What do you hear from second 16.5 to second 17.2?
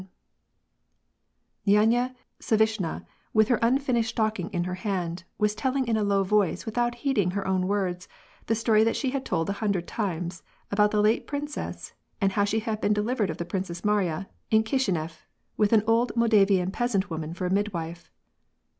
peasant